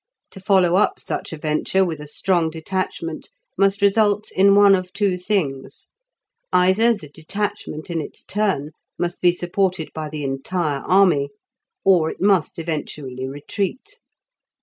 [0.31, 4.91] To follow up such a venture with a strong detachment must result in one of
[4.93, 5.89] two things,
[6.51, 11.29] either the detachment in its turn must be supported by the entire army,
[11.85, 13.99] or it must eventually retreat.